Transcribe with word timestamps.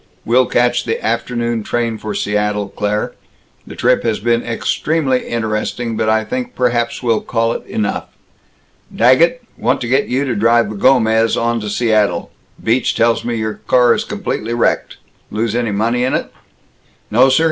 We'll 0.25 0.47
catch 0.47 0.83
the 0.83 1.03
afternoon 1.05 1.61
train 1.61 1.99
for 1.99 2.15
Seattle, 2.15 2.69
Claire. 2.69 3.13
The 3.67 3.75
trip 3.75 4.01
has 4.01 4.19
been 4.19 4.41
extremely 4.43 5.27
interesting, 5.27 5.95
but 5.95 6.09
I 6.09 6.25
think 6.25 6.55
perhaps 6.55 7.03
we'll 7.03 7.21
call 7.21 7.53
it 7.53 7.63
enough. 7.67 8.07
Daggett, 8.93 9.43
want 9.59 9.79
to 9.81 9.87
get 9.87 10.07
you 10.07 10.25
to 10.25 10.35
drive 10.35 10.69
the 10.71 10.75
Gomez 10.75 11.37
on 11.37 11.59
to 11.59 11.69
Seattle. 11.69 12.31
Beach 12.63 12.95
tells 12.95 13.23
me 13.23 13.35
your 13.35 13.55
car 13.67 13.93
is 13.93 14.03
completely 14.03 14.53
wrecked. 14.55 14.97
Lose 15.29 15.53
any 15.55 15.71
money 15.71 16.03
in 16.03 16.15
it?" 16.15 16.33
"No, 17.11 17.29
sir. 17.29 17.39